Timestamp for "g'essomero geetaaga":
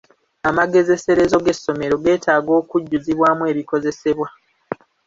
1.45-2.51